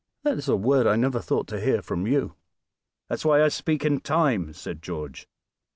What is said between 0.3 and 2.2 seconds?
is a word I never thought to hear from